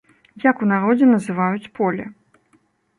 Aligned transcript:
Як 0.45 0.63
у 0.67 0.69
народзе 0.71 1.11
называюць 1.13 1.71
поле? 1.79 2.11